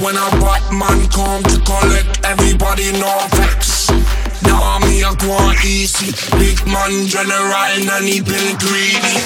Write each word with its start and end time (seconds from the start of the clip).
when 0.00 0.14
a 0.16 0.28
Batman 0.38 1.08
come 1.10 1.42
to 1.42 1.58
collect 1.66 2.22
everybody 2.24 2.92
no 2.92 3.10
vex. 3.34 3.90
Now 4.42 4.78
me 4.86 5.02
a 5.02 5.10
go 5.18 5.34
easy, 5.66 6.14
big 6.38 6.58
man 6.66 7.06
general 7.06 7.50
and 7.52 8.04
he 8.06 8.20
been 8.20 8.54
greedy. 8.62 9.16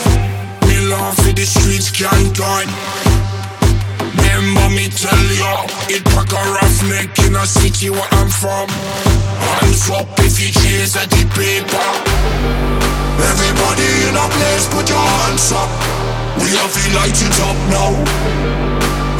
Me 0.64 0.76
love 0.88 1.16
for 1.16 1.32
the 1.32 1.44
streets 1.44 1.90
can't 1.90 2.32
die. 2.32 2.68
Remember 4.16 4.68
me 4.72 4.88
tell 4.88 5.26
you, 5.36 5.52
it 5.92 6.04
pack 6.16 6.32
a 6.32 6.42
roughneck 6.56 7.12
in 7.26 7.36
a 7.36 7.44
city 7.44 7.90
where 7.90 8.08
I'm 8.16 8.30
from. 8.30 8.68
Hands 8.68 9.90
up 9.90 10.08
if 10.24 10.40
you 10.40 10.48
chase 10.52 10.96
at 10.96 11.10
the 11.10 11.24
paper. 11.36 11.88
Everybody 13.20 13.88
in 14.08 14.16
a 14.16 14.26
place, 14.40 14.66
put 14.72 14.88
your 14.88 15.04
hands 15.20 15.52
up. 15.52 15.68
We 16.40 16.48
have 16.56 16.72
to 16.72 16.84
light 16.96 17.18
it 17.20 17.36
up 17.44 17.58
now. 17.68 17.92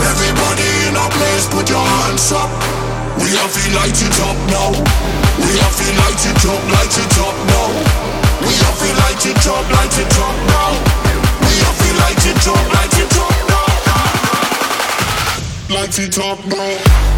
Everybody 0.01 0.72
in 0.93 0.99
a 0.99 1.09
place, 1.17 1.49
put 1.49 1.69
your 1.71 1.81
hands 1.81 2.33
up. 2.33 2.51
We 3.17 3.33
have 3.41 3.53
to 3.53 3.65
light 3.81 3.97
it 3.97 4.19
up 4.29 4.37
now. 4.53 4.77
We 5.41 5.57
have 5.65 5.77
to 5.81 5.89
light 6.05 6.21
it 6.21 6.45
up, 6.45 6.63
light 6.69 6.93
it 7.01 7.17
up 7.17 7.37
now. 7.49 7.73
We 8.45 8.53
have 8.61 8.77
to 8.77 8.89
light 9.01 9.25
it 9.25 9.47
up, 9.49 9.65
light 9.73 9.97
it 9.97 10.19
up 10.21 10.37
now. 10.53 10.73
We 11.49 11.55
have 11.65 11.79
to 11.81 11.89
light 12.03 12.25
it 12.29 12.45
up, 12.45 12.65
light 12.77 12.99
it 13.01 13.17
up 13.25 13.33
now. 13.49 13.67
Light 15.75 15.99
it 15.99 16.19
up 16.19 16.41
now. 16.47 17.12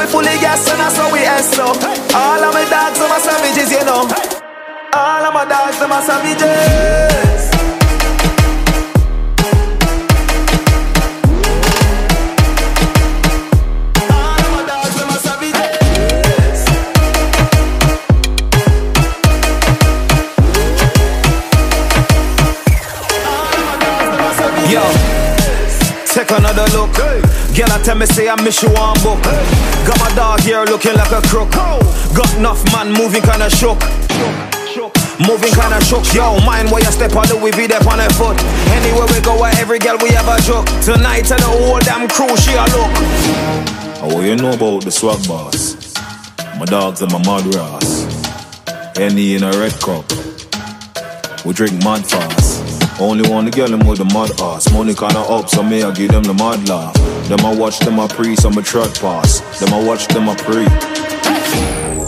We 0.00 0.06
fully 0.06 0.36
gas 0.40 0.70
and 0.70 0.80
that's 0.80 0.96
how 0.96 1.12
we 1.12 1.20
so. 1.42 1.66
All 2.16 2.42
of 2.42 2.54
my 2.54 2.64
dogs 2.70 2.98
are 3.00 3.08
my 3.08 3.18
savages, 3.18 3.70
you 3.70 3.84
know. 3.84 4.08
All 4.94 5.24
of 5.24 5.34
my 5.34 5.44
dogs 5.44 5.80
are 5.82 5.88
my 5.88 6.00
savages. 6.00 7.29
Tell 27.84 27.96
me 27.96 28.06
say 28.06 28.28
I 28.28 28.36
miss 28.42 28.62
you 28.62 28.68
on 28.76 28.94
book. 29.02 29.22
Got 29.86 29.98
my 29.98 30.10
dog 30.14 30.40
here 30.40 30.64
looking 30.64 30.94
like 30.94 31.12
a 31.12 31.22
crook. 31.28 31.50
Got 31.50 32.30
enough 32.36 32.62
man 32.72 32.92
moving 32.92 33.22
kinda 33.22 33.50
shook. 33.50 33.80
Moving 35.20 35.52
kinda 35.52 35.80
shook, 35.84 36.04
yo. 36.14 36.40
Mind 36.40 36.70
where 36.70 36.82
you 36.82 36.90
step 36.90 37.14
on 37.14 37.26
the 37.28 37.36
we 37.36 37.50
be 37.52 37.66
there 37.66 37.80
on 37.88 38.00
a 38.00 38.08
foot. 38.14 38.36
Anywhere 38.72 39.06
we 39.12 39.20
go, 39.20 39.38
where 39.38 39.52
every 39.58 39.78
girl 39.78 39.98
we 40.02 40.10
ever 40.16 40.36
joke. 40.40 40.66
Tonight, 40.82 41.26
tell 41.26 41.38
the 41.38 41.44
whole 41.44 41.78
damn 41.80 42.08
crew 42.08 42.34
she 42.36 42.54
a 42.54 42.64
look. 42.76 42.92
Oh, 44.02 44.20
you 44.22 44.36
know 44.36 44.52
about 44.52 44.84
the 44.84 44.90
swag 44.90 45.20
boss? 45.28 45.76
My 46.58 46.64
dogs 46.64 47.02
and 47.02 47.12
my 47.12 47.22
mud 47.24 47.54
ras. 47.54 48.06
Any 48.96 49.34
in 49.34 49.42
a 49.42 49.52
red 49.52 49.78
cup. 49.80 50.04
We 51.44 51.52
drink 51.52 51.82
mud 51.84 52.06
fast. 52.06 52.39
Only 53.00 53.24
want 53.30 53.48
to 53.48 53.50
get 53.50 53.70
them 53.70 53.80
with 53.88 53.96
the 53.96 54.04
mud 54.12 54.28
ass. 54.42 54.70
Money 54.72 54.92
kinda 54.92 55.20
up, 55.20 55.48
so 55.48 55.62
me 55.62 55.82
I 55.82 55.90
give 55.90 56.12
them 56.12 56.22
the 56.22 56.34
mud 56.34 56.68
laugh. 56.68 56.92
Them 57.32 57.40
I 57.40 57.56
watch 57.56 57.78
them 57.80 57.98
I 57.98 58.06
pre, 58.06 58.36
so 58.36 58.50
me 58.50 58.60
truck 58.62 58.92
pass. 59.00 59.40
Them 59.58 59.72
I 59.72 59.82
watch 59.82 60.06
them 60.08 60.28
I 60.28 60.36
pre. 60.36 60.68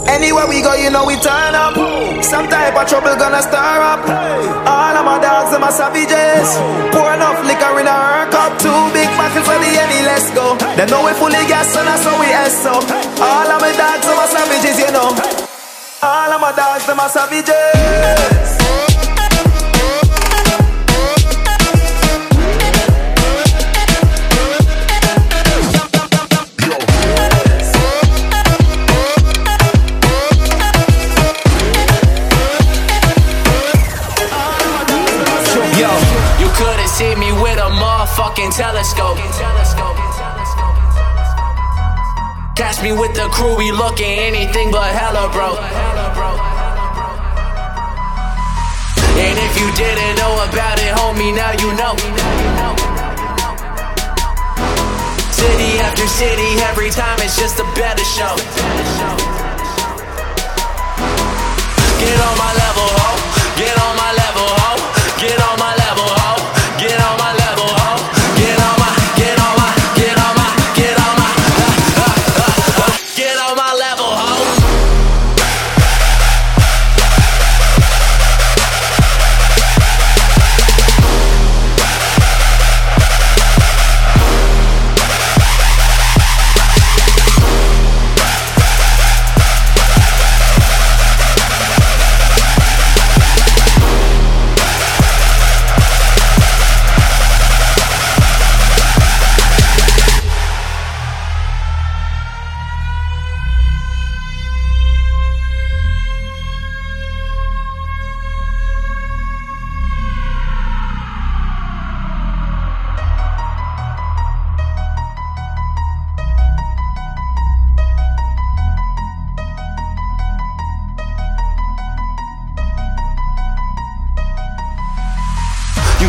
Anywhere 0.05 0.45
we 0.45 0.61
go, 0.61 0.77
you 0.77 0.93
know 0.93 1.03
we 1.09 1.17
turn 1.17 1.57
up. 1.57 1.73
Some 2.21 2.45
type 2.47 2.77
of 2.77 2.85
trouble 2.85 3.17
gonna 3.17 3.41
stir 3.41 3.81
up. 3.81 4.05
All 4.69 4.93
of 4.93 5.03
my 5.03 5.17
dogs 5.17 5.49
and 5.49 5.65
my 5.65 5.73
savages. 5.73 6.53
Pour 6.93 7.09
enough 7.09 7.41
liquor 7.41 7.73
in 7.81 7.89
our 7.89 8.29
cup. 8.29 8.53
Two 8.61 8.69
big 8.93 9.09
bottles 9.17 9.49
for 9.49 9.57
the 9.57 9.73
any, 9.73 10.05
let's 10.05 10.29
go. 10.37 10.53
They 10.77 10.85
know 10.85 11.01
we 11.01 11.17
fully 11.17 11.41
gas 11.49 11.73
and 11.73 11.89
that's 11.89 12.05
how 12.05 12.21
we 12.21 12.29
so. 12.53 12.77
All 13.17 13.49
of 13.49 13.57
my 13.57 13.73
dogs 13.73 14.05
and 14.05 14.17
my 14.21 14.29
savages, 14.29 14.77
you 14.77 14.91
know. 14.93 15.09
All 16.05 16.29
of 16.29 16.39
my 16.39 16.53
dogs 16.53 16.85
and 16.85 16.97
my 17.01 17.09
savages. 17.09 18.92
Telescope. 38.55 39.17
Catch 42.55 42.83
me 42.83 42.91
with 42.93 43.15
the 43.15 43.27
crew, 43.33 43.57
we 43.57 43.71
looking 43.71 44.05
anything 44.05 44.69
but 44.69 44.93
hella 44.93 45.25
bro. 45.33 45.57
And 49.17 49.37
if 49.41 49.53
you 49.57 49.67
didn't 49.73 50.15
know 50.21 50.33
about 50.45 50.77
it, 50.77 50.93
homie, 50.93 51.33
now 51.33 51.51
you 51.57 51.73
know. 51.73 51.97
City 55.33 55.71
after 55.81 56.05
city, 56.05 56.49
every 56.69 56.91
time 56.91 57.17
it's 57.25 57.35
just 57.35 57.57
a 57.57 57.65
better 57.73 58.05
show. 58.05 58.35
Get 61.97 62.17
on 62.21 62.35
my 62.37 62.53
level, 62.53 62.89
ho. 63.01 63.11
Get 63.57 63.75
on 63.81 63.93
my 63.97 64.11
level, 64.13 64.47
ho. 64.61 64.71
Get 65.17 65.41
on 65.41 65.52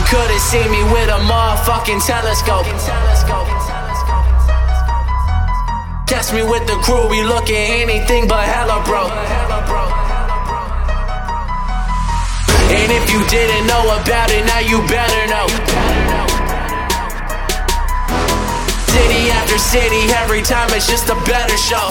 could've 0.08 0.40
seen 0.40 0.70
me 0.70 0.82
with 0.92 1.08
a 1.08 1.20
motherfucking 1.24 2.04
telescope. 2.04 2.66
Catch 6.06 6.32
me 6.32 6.42
with 6.42 6.66
the 6.66 6.76
crew, 6.84 7.08
we 7.08 7.22
looking 7.22 7.56
anything 7.56 8.28
but 8.28 8.44
hella 8.44 8.82
bro. 8.84 9.08
And 12.76 12.92
if 12.92 13.10
you 13.12 13.20
didn't 13.28 13.66
know 13.66 13.84
about 14.00 14.30
it, 14.30 14.44
now 14.44 14.58
you 14.60 14.80
better 14.88 15.22
know. 15.32 15.46
City 18.92 19.30
after 19.30 19.58
city, 19.58 20.12
every 20.22 20.42
time 20.42 20.68
it's 20.70 20.86
just 20.86 21.08
a 21.08 21.16
better 21.24 21.56
show. 21.56 21.88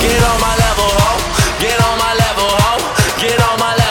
Get 0.00 0.20
on 0.30 0.38
my 0.40 0.54
level, 0.64 0.90
ho. 1.00 1.12
Get 1.60 1.78
on 1.80 1.96
my 1.98 2.12
level, 2.24 2.50
ho. 2.62 2.74
Get 3.20 3.40
on 3.40 3.58
my 3.58 3.72
level, 3.72 3.83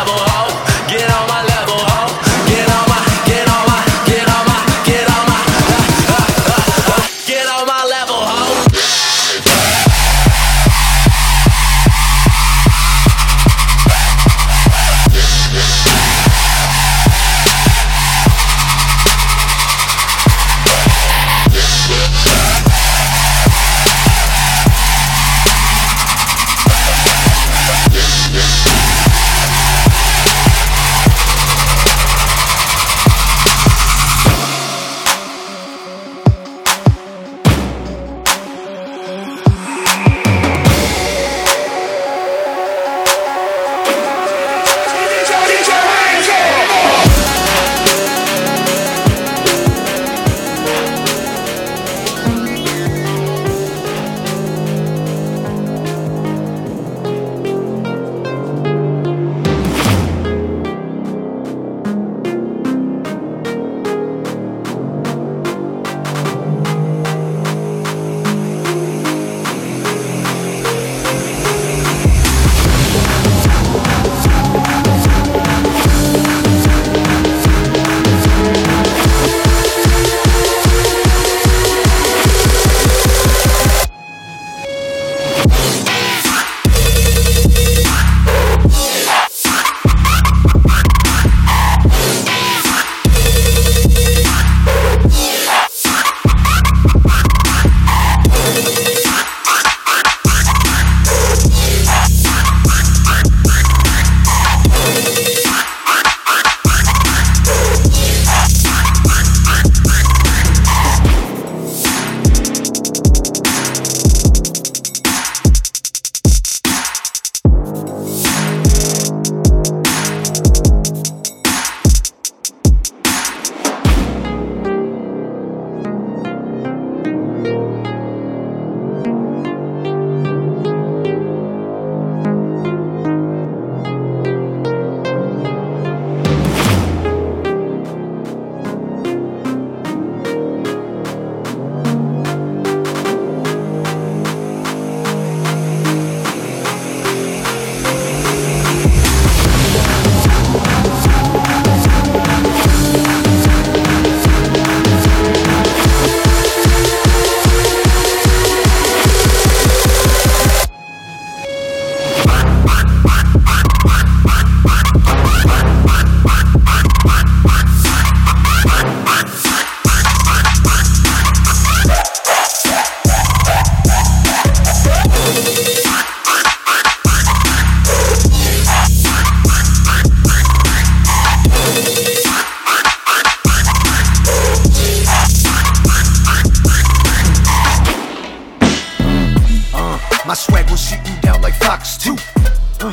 My 190.33 190.37
swag 190.37 190.67
will 190.67 190.77
sit 190.77 190.97
you 191.07 191.15
down 191.21 191.43
like 191.43 191.53
Fox 191.53 191.95
2. 192.01 192.17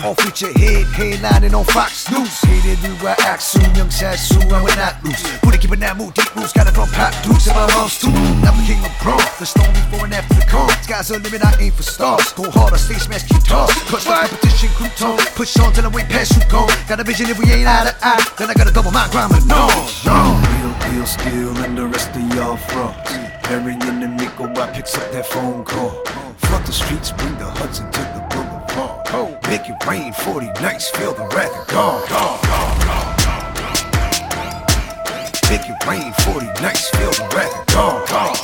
On 0.05 0.15
feature 0.17 0.53
head, 0.61 0.85
headlining 0.93 1.57
on 1.57 1.65
Fox 1.65 2.05
News. 2.13 2.37
Hated 2.45 2.77
do 2.85 2.93
I 3.01 3.17
act 3.25 3.41
soon, 3.41 3.65
young 3.75 3.89
sad 3.89 4.19
soon, 4.19 4.45
I 4.53 4.61
will 4.61 4.77
not 4.77 5.03
lose. 5.03 5.25
Put 5.41 5.55
it, 5.55 5.63
keep 5.63 5.73
it 5.73 5.81
that 5.81 5.97
move, 5.97 6.13
deep 6.13 6.29
roots, 6.37 6.53
got 6.53 6.69
it 6.69 6.77
from 6.77 6.93
pop 6.93 7.17
dudes 7.25 7.49
in 7.49 7.57
my 7.57 7.65
house 7.73 7.97
too. 7.97 8.13
I'm 8.45 8.61
the 8.61 8.65
king 8.69 8.85
of 8.85 8.93
pro, 9.01 9.17
the 9.41 9.49
stone 9.49 9.73
before 9.73 10.05
and 10.05 10.13
after 10.13 10.37
the 10.37 10.45
cone. 10.53 10.69
Sky's 10.85 11.09
the 11.09 11.19
limit, 11.19 11.41
I 11.41 11.57
aim 11.65 11.73
for 11.73 11.83
stars. 11.83 12.29
Go 12.35 12.45
hard, 12.51 12.75
I 12.75 12.77
stay 12.77 13.01
smash 13.01 13.25
keep 13.25 13.41
guitars. 13.41 13.73
Crush 13.89 14.05
the 14.05 14.13
competition, 14.13 14.69
crouton. 14.77 15.17
Push 15.33 15.57
on 15.65 15.73
till 15.73 15.87
I'm 15.87 15.97
way 15.97 16.05
past 16.13 16.37
you 16.37 16.45
gone. 16.53 16.69
Got 16.93 17.01
a 17.01 17.05
vision 17.09 17.33
if 17.33 17.39
we 17.41 17.49
ain't 17.49 17.65
out 17.65 17.89
of 17.89 17.97
eye, 18.05 18.21
then 18.37 18.51
I 18.51 18.53
gotta 18.53 18.71
double 18.77 18.93
my 18.93 19.09
grind, 19.09 19.33
but 19.33 19.49
no. 19.49 19.65
no. 20.05 20.37
Real 20.61 20.77
deal, 20.93 21.07
still, 21.09 21.57
and 21.65 21.73
the 21.73 21.89
rest 21.89 22.13
of 22.13 22.21
y'all 22.37 22.61
frauds. 22.69 23.30
Burying 23.51 23.83
in 23.83 23.99
the 23.99 24.07
Miko, 24.07 24.45
I 24.63 24.71
picks 24.71 24.97
up 24.97 25.11
that 25.11 25.27
phone 25.27 25.65
call. 25.65 25.91
Flood 26.39 26.65
the 26.65 26.73
streets, 26.73 27.11
bring 27.11 27.37
the 27.37 27.51
Hudson 27.51 27.91
to 27.91 27.99
the 27.99 28.23
boulevard. 28.31 29.43
Make 29.51 29.69
it 29.69 29.75
rain 29.89 30.13
40 30.13 30.47
nights, 30.63 30.89
feel 30.91 31.13
the 31.15 31.27
wrath 31.35 31.51
of 31.59 31.67
God. 31.67 31.99
Make 35.51 35.67
it 35.67 35.85
rain 35.85 36.13
40 36.31 36.47
nights, 36.63 36.91
feel 36.91 37.11
the 37.11 37.27
wrath 37.35 37.59
of 37.59 37.67
God. 37.75 38.39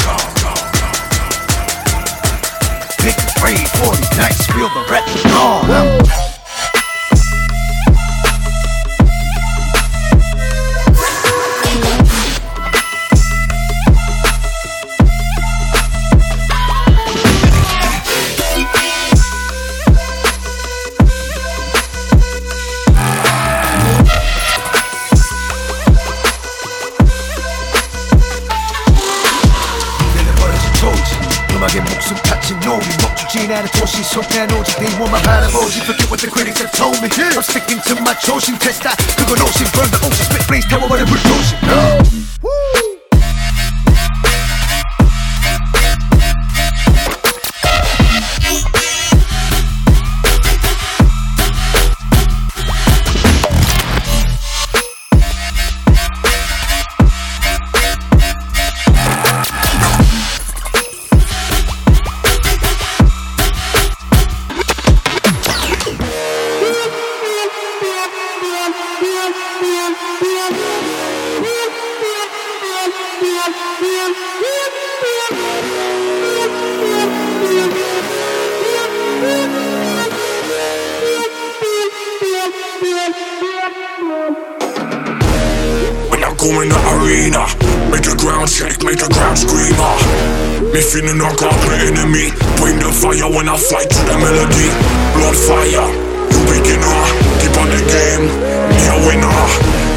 Make 3.07 3.15
it 3.15 3.43
rain 3.47 3.65
40 3.79 4.03
nights, 4.19 4.47
feel 4.51 4.69
the 4.75 4.87
wrath 4.91 5.07
of 5.15 5.23
God. 5.31 6.36
sticking 37.46 37.80
to 37.82 37.94
my 38.02 38.16
chosen 38.20 38.58
test 38.58 38.82
다 38.82 38.96
그건 39.18 39.42
오신 39.42 39.66
burn 39.72 39.90
the 39.92 39.98
ocean 40.08 40.26
spit 40.26 40.44
flames 40.46 40.68
태워버 40.68 40.98
shake, 88.57 88.81
make 88.83 88.97
the 88.97 89.09
crowd 89.13 89.37
scream. 89.37 89.77
ah. 89.77 90.01
Me 90.73 90.81
feeling 90.81 91.21
a 91.21 91.31
great 91.37 91.93
enemy. 91.93 92.33
Bring 92.57 92.81
the 92.81 92.89
fire 92.89 93.29
when 93.29 93.49
I 93.53 93.57
fight 93.61 93.91
to 93.93 94.01
the 94.09 94.17
melody. 94.17 94.69
Blood 95.13 95.37
fire, 95.37 95.89
you 96.33 96.41
beginner. 96.49 97.01
Keep 97.45 97.55
on 97.61 97.69
the 97.69 97.81
game, 97.85 98.25
me 98.73 98.85
a 98.89 98.97
winner. 99.05 99.41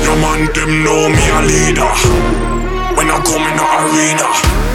Your 0.03 0.17
man 0.19 0.51
them 0.51 0.83
know 0.83 1.07
me 1.07 1.23
a 1.31 1.39
leader. 1.47 1.93
When 2.99 3.07
I 3.07 3.17
come 3.23 3.47
in 3.47 3.55
the 3.55 3.65
arena. 3.79 4.68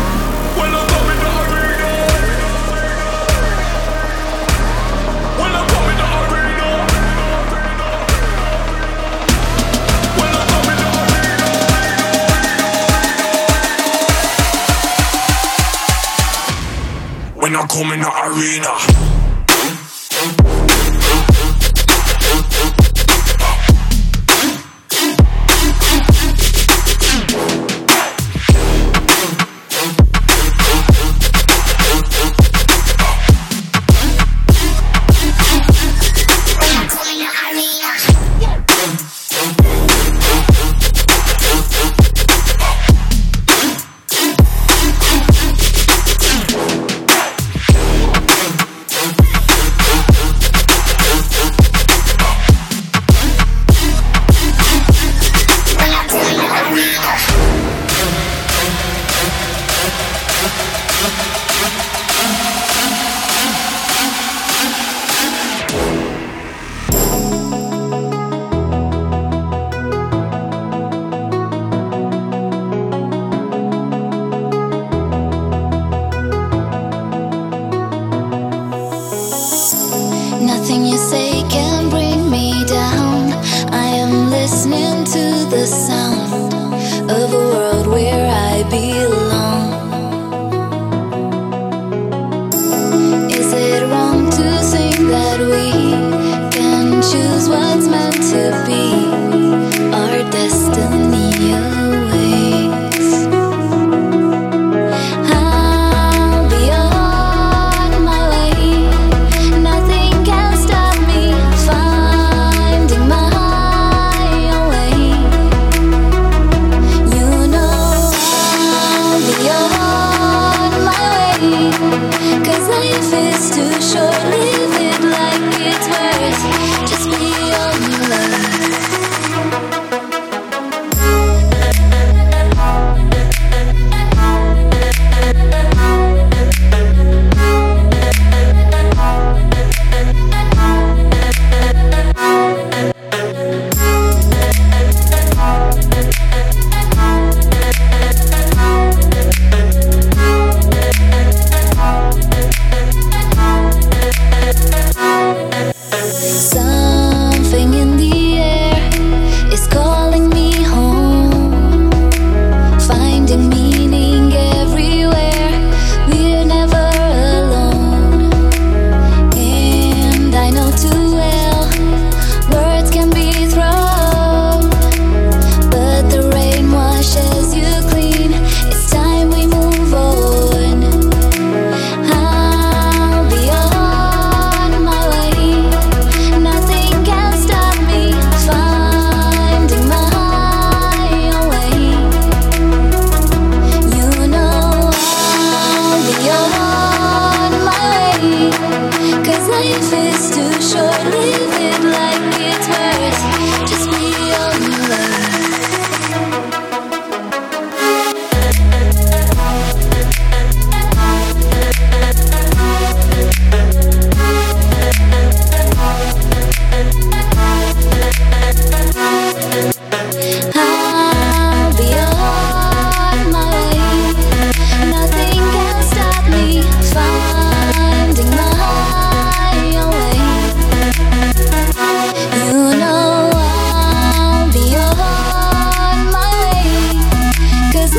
When 17.45 17.55
I 17.55 17.67
come 17.67 17.93
in 17.93 18.01
the 18.01 18.09
arena. 18.09 18.73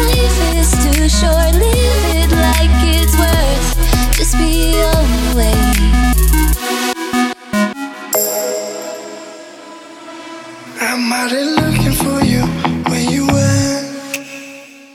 life 0.06 0.40
is 0.56 0.72
too 0.84 1.10
short, 1.10 1.54
live 1.56 2.06
it 2.20 2.32
like 2.48 2.76
it's 2.96 3.16
worth. 3.18 3.68
Just 4.18 4.38
be. 4.38 4.76
I'm 10.88 11.12
out 11.12 11.30
here 11.32 11.44
looking 11.62 11.92
for 11.92 12.24
you 12.24 12.44
when 12.90 13.10
you 13.10 13.28
went. 13.28 13.84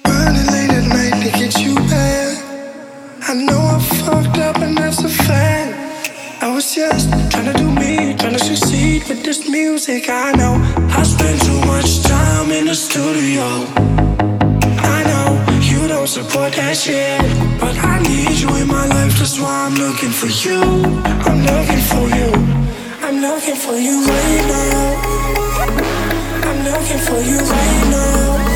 Running 0.07 0.47
late 0.55 0.71
at 0.71 0.87
night 0.89 1.23
to 1.23 1.31
get 1.39 1.59
you. 1.61 1.75
I 3.31 3.35
know 3.35 3.61
I 3.61 3.79
fucked 4.05 4.39
up 4.39 4.57
and 4.59 4.77
that's 4.77 5.05
a 5.05 5.09
fact. 5.09 6.43
I 6.43 6.53
was 6.55 6.75
just 6.75 7.11
trying 7.31 7.53
to 7.53 7.59
do 7.59 7.71
me, 7.71 8.17
trying 8.17 8.33
to 8.33 8.39
succeed 8.39 9.07
with 9.09 9.23
this 9.23 9.49
music. 9.49 10.09
I 10.09 10.33
know. 10.33 10.40
Looking 20.01 20.13
for 20.13 20.49
you. 20.49 20.63
I'm 20.63 21.43
looking 21.45 21.83
for 21.91 22.09
you. 22.17 22.33
I'm 23.03 23.21
looking 23.21 23.55
for 23.55 23.77
you 23.77 24.03
right 24.07 24.45
now. 24.49 24.95
I'm 26.43 26.65
looking 26.65 26.99
for 26.99 27.21
you 27.21 27.37
right 27.37 27.91
now. 27.91 28.50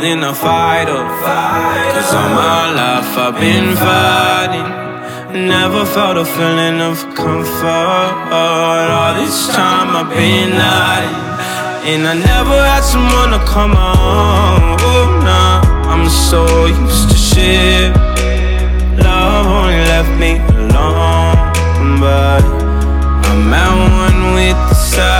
Than 0.00 0.24
a 0.24 0.34
fighter. 0.34 1.02
Cause 1.92 2.14
all 2.14 2.30
my 2.30 2.72
life 2.80 3.12
I've 3.18 3.38
been 3.38 3.76
fighting. 3.76 4.68
Never 5.46 5.84
felt 5.84 6.16
a 6.16 6.24
feeling 6.24 6.80
of 6.80 6.96
comfort. 7.14 8.12
All 8.32 9.14
this 9.20 9.48
time 9.48 9.90
I've 10.00 10.08
been 10.08 10.52
hiding. 10.52 11.30
And 11.90 12.08
I 12.08 12.14
never 12.14 12.58
had 12.70 12.82
someone 12.82 13.30
to 13.36 13.42
come 13.44 13.72
on. 13.72 14.78
Oh, 14.80 15.20
nah, 15.28 15.60
I'm 15.92 16.08
so 16.08 16.66
used 16.66 17.10
to 17.10 17.16
shit. 17.16 17.92
Love 19.04 19.46
only 19.46 19.80
left 19.92 20.12
me 20.18 20.32
alone. 20.56 22.00
But 22.00 22.42
I'm 23.28 23.52
at 23.52 23.72
one 24.00 24.34
with 24.34 24.56
the 24.68 24.74
silence. 24.74 25.19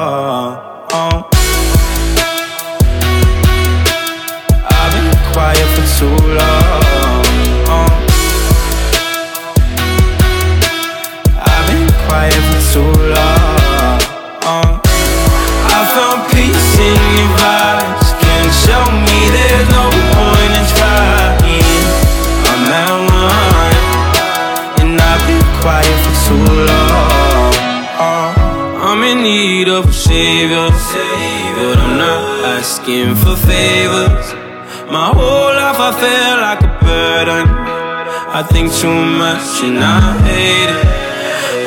I 38.41 38.43
think 38.45 38.73
too 38.73 38.89
much 38.89 39.61
and 39.61 39.77
I 39.77 40.17
hate 40.25 40.71
it. 40.73 40.85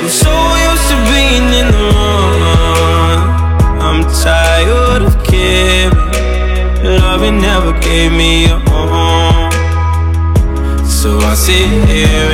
I'm 0.00 0.08
so 0.10 0.34
used 0.66 0.86
to 0.90 0.96
being 1.06 1.46
in 1.60 1.68
the 1.70 1.86
wrong. 1.94 3.22
I'm 3.86 4.02
tired 4.24 5.02
of 5.02 5.14
caring. 5.22 5.94
Loving 6.82 7.40
never 7.40 7.78
gave 7.78 8.10
me 8.10 8.46
a 8.46 8.58
home. 8.68 9.52
So 10.84 11.16
I 11.18 11.34
sit 11.36 11.70
here. 11.86 12.33